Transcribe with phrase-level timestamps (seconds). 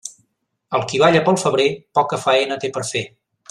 [0.77, 1.67] El qui balla pel febrer,
[1.99, 3.05] poca faena té per fer.